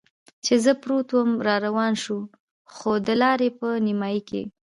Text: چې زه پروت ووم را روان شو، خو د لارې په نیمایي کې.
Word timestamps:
چې 0.45 0.53
زه 0.63 0.71
پروت 0.81 1.07
ووم 1.11 1.31
را 1.47 1.55
روان 1.65 1.93
شو، 2.03 2.17
خو 2.73 2.91
د 3.07 3.09
لارې 3.21 3.49
په 3.59 3.67
نیمایي 3.85 4.21
کې. 4.29 4.41